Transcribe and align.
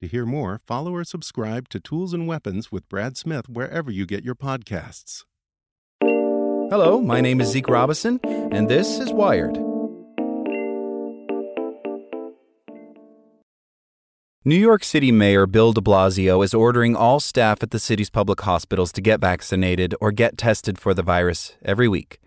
To 0.00 0.08
hear 0.08 0.24
more, 0.24 0.58
follow 0.66 0.94
or 0.94 1.04
subscribe 1.04 1.68
to 1.68 1.78
Tools 1.78 2.14
and 2.14 2.26
Weapons 2.26 2.72
with 2.72 2.88
Brad 2.88 3.18
Smith 3.18 3.50
wherever 3.50 3.90
you 3.90 4.06
get 4.06 4.24
your 4.24 4.34
podcasts. 4.34 5.24
Hello, 6.00 7.02
my 7.02 7.20
name 7.20 7.38
is 7.38 7.48
Zeke 7.48 7.68
Robison, 7.68 8.18
and 8.24 8.70
this 8.70 8.98
is 8.98 9.12
Wired. 9.12 9.58
New 14.42 14.56
York 14.56 14.84
City 14.84 15.12
Mayor 15.12 15.46
Bill 15.46 15.74
de 15.74 15.82
Blasio 15.82 16.42
is 16.42 16.54
ordering 16.54 16.96
all 16.96 17.20
staff 17.20 17.62
at 17.62 17.70
the 17.70 17.78
city's 17.78 18.08
public 18.08 18.40
hospitals 18.40 18.92
to 18.92 19.02
get 19.02 19.20
vaccinated 19.20 19.94
or 20.00 20.12
get 20.12 20.38
tested 20.38 20.78
for 20.78 20.94
the 20.94 21.02
virus 21.02 21.56
every 21.62 21.88
week. 21.88 22.20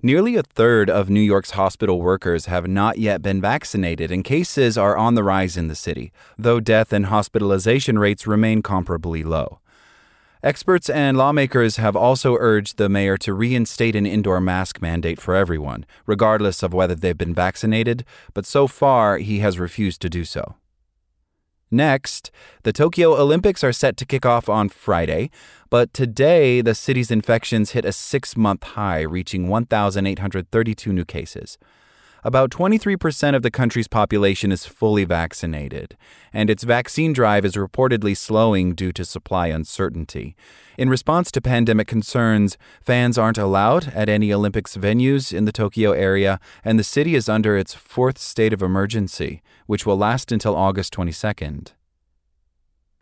Nearly 0.00 0.36
a 0.36 0.44
third 0.44 0.88
of 0.88 1.10
New 1.10 1.20
York's 1.20 1.52
hospital 1.52 2.00
workers 2.00 2.46
have 2.46 2.68
not 2.68 2.98
yet 2.98 3.20
been 3.20 3.40
vaccinated, 3.40 4.12
and 4.12 4.22
cases 4.22 4.78
are 4.78 4.96
on 4.96 5.16
the 5.16 5.24
rise 5.24 5.56
in 5.56 5.66
the 5.66 5.74
city, 5.74 6.12
though 6.38 6.60
death 6.60 6.92
and 6.92 7.06
hospitalization 7.06 7.98
rates 7.98 8.24
remain 8.24 8.62
comparably 8.62 9.24
low. 9.24 9.58
Experts 10.40 10.88
and 10.88 11.16
lawmakers 11.16 11.78
have 11.78 11.96
also 11.96 12.36
urged 12.38 12.76
the 12.76 12.88
mayor 12.88 13.16
to 13.16 13.34
reinstate 13.34 13.96
an 13.96 14.06
indoor 14.06 14.40
mask 14.40 14.80
mandate 14.80 15.20
for 15.20 15.34
everyone, 15.34 15.84
regardless 16.06 16.62
of 16.62 16.72
whether 16.72 16.94
they've 16.94 17.18
been 17.18 17.34
vaccinated, 17.34 18.04
but 18.34 18.46
so 18.46 18.68
far 18.68 19.18
he 19.18 19.40
has 19.40 19.58
refused 19.58 20.00
to 20.00 20.08
do 20.08 20.24
so. 20.24 20.54
Next, 21.70 22.30
the 22.62 22.72
Tokyo 22.72 23.14
Olympics 23.14 23.62
are 23.62 23.72
set 23.72 23.96
to 23.98 24.06
kick 24.06 24.24
off 24.24 24.48
on 24.48 24.68
Friday, 24.68 25.30
but 25.68 25.92
today 25.92 26.60
the 26.62 26.74
city's 26.74 27.10
infections 27.10 27.72
hit 27.72 27.84
a 27.84 27.92
six 27.92 28.36
month 28.36 28.62
high, 28.62 29.02
reaching 29.02 29.48
1,832 29.48 30.92
new 30.92 31.04
cases. 31.04 31.58
About 32.24 32.50
23% 32.50 33.36
of 33.36 33.42
the 33.42 33.50
country's 33.50 33.86
population 33.86 34.50
is 34.50 34.66
fully 34.66 35.04
vaccinated, 35.04 35.96
and 36.32 36.50
its 36.50 36.64
vaccine 36.64 37.12
drive 37.12 37.44
is 37.44 37.54
reportedly 37.54 38.16
slowing 38.16 38.74
due 38.74 38.92
to 38.92 39.04
supply 39.04 39.46
uncertainty. 39.46 40.34
In 40.76 40.90
response 40.90 41.30
to 41.32 41.40
pandemic 41.40 41.86
concerns, 41.86 42.58
fans 42.82 43.18
aren't 43.18 43.38
allowed 43.38 43.88
at 43.94 44.08
any 44.08 44.32
Olympics 44.32 44.76
venues 44.76 45.32
in 45.32 45.44
the 45.44 45.52
Tokyo 45.52 45.92
area, 45.92 46.40
and 46.64 46.76
the 46.78 46.84
city 46.84 47.14
is 47.14 47.28
under 47.28 47.56
its 47.56 47.74
fourth 47.74 48.18
state 48.18 48.52
of 48.52 48.62
emergency, 48.62 49.40
which 49.66 49.86
will 49.86 49.96
last 49.96 50.32
until 50.32 50.56
August 50.56 50.92
22nd. 50.94 51.72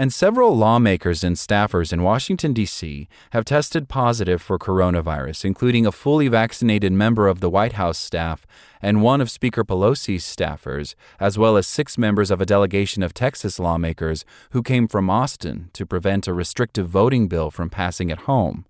And 0.00 0.12
several 0.12 0.56
lawmakers 0.56 1.24
and 1.24 1.34
staffers 1.34 1.92
in 1.92 2.04
Washington, 2.04 2.52
D.C. 2.52 3.08
have 3.32 3.44
tested 3.44 3.88
positive 3.88 4.40
for 4.40 4.56
coronavirus, 4.56 5.44
including 5.44 5.84
a 5.84 5.90
fully 5.90 6.28
vaccinated 6.28 6.92
member 6.92 7.26
of 7.26 7.40
the 7.40 7.50
White 7.50 7.72
House 7.72 7.98
staff 7.98 8.46
and 8.80 9.02
one 9.02 9.20
of 9.20 9.28
Speaker 9.28 9.64
Pelosi's 9.64 10.22
staffers, 10.22 10.94
as 11.18 11.36
well 11.36 11.56
as 11.56 11.66
six 11.66 11.98
members 11.98 12.30
of 12.30 12.40
a 12.40 12.46
delegation 12.46 13.02
of 13.02 13.12
Texas 13.12 13.58
lawmakers 13.58 14.24
who 14.50 14.62
came 14.62 14.86
from 14.86 15.10
Austin 15.10 15.68
to 15.72 15.84
prevent 15.84 16.28
a 16.28 16.32
restrictive 16.32 16.88
voting 16.88 17.26
bill 17.26 17.50
from 17.50 17.68
passing 17.68 18.12
at 18.12 18.20
home. 18.20 18.66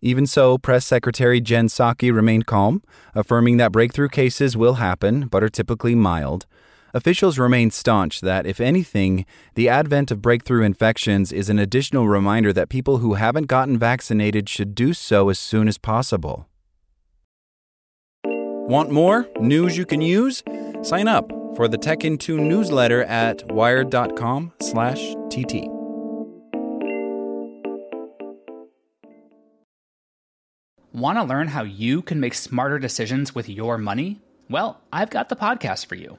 Even 0.00 0.28
so, 0.28 0.58
Press 0.58 0.86
Secretary 0.86 1.40
Jen 1.40 1.66
Psaki 1.66 2.14
remained 2.14 2.46
calm, 2.46 2.84
affirming 3.16 3.56
that 3.56 3.72
breakthrough 3.72 4.08
cases 4.08 4.56
will 4.56 4.74
happen 4.74 5.26
but 5.26 5.42
are 5.42 5.48
typically 5.48 5.96
mild. 5.96 6.46
Officials 6.94 7.38
remain 7.38 7.70
staunch 7.70 8.20
that, 8.20 8.46
if 8.46 8.60
anything, 8.60 9.24
the 9.54 9.66
advent 9.66 10.10
of 10.10 10.20
breakthrough 10.20 10.62
infections 10.62 11.32
is 11.32 11.48
an 11.48 11.58
additional 11.58 12.06
reminder 12.06 12.52
that 12.52 12.68
people 12.68 12.98
who 12.98 13.14
haven't 13.14 13.46
gotten 13.46 13.78
vaccinated 13.78 14.46
should 14.46 14.74
do 14.74 14.92
so 14.92 15.30
as 15.30 15.38
soon 15.38 15.68
as 15.68 15.78
possible. 15.78 16.46
Want 18.24 18.90
more 18.90 19.26
news 19.40 19.78
you 19.78 19.86
can 19.86 20.02
use? 20.02 20.42
Sign 20.82 21.08
up 21.08 21.32
for 21.56 21.66
the 21.66 21.78
Tech 21.78 22.04
in 22.04 22.18
Two 22.18 22.38
newsletter 22.38 23.04
at 23.04 23.50
wired.com/tt. 23.50 25.54
Want 30.92 31.16
to 31.16 31.24
learn 31.24 31.48
how 31.48 31.62
you 31.62 32.02
can 32.02 32.20
make 32.20 32.34
smarter 32.34 32.78
decisions 32.78 33.34
with 33.34 33.48
your 33.48 33.78
money? 33.78 34.20
Well, 34.50 34.82
I've 34.92 35.08
got 35.08 35.30
the 35.30 35.36
podcast 35.36 35.86
for 35.86 35.94
you. 35.94 36.18